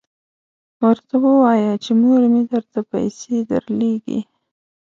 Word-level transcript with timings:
ورته 0.85 1.15
ووایه 1.23 1.73
چې 1.83 1.91
مور 2.01 2.21
مې 2.31 2.41
درته 2.51 2.79
پیسې 2.91 3.35
درلیږي. 3.49 4.19